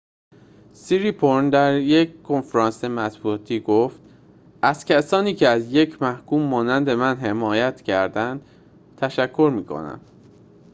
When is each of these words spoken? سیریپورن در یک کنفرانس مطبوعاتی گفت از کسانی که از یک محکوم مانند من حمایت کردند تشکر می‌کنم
سیریپورن 0.73 1.49
در 1.49 1.75
یک 1.77 2.23
کنفرانس 2.23 2.83
مطبوعاتی 2.83 3.59
گفت 3.59 3.99
از 4.61 4.85
کسانی 4.85 5.35
که 5.35 5.47
از 5.47 5.73
یک 5.73 6.01
محکوم 6.01 6.41
مانند 6.41 6.89
من 6.89 7.17
حمایت 7.17 7.81
کردند 7.81 8.45
تشکر 8.97 9.51
می‌کنم 9.55 10.01